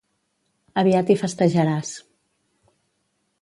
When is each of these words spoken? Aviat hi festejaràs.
Aviat 0.83 1.11
hi 1.13 1.17
festejaràs. 1.23 1.93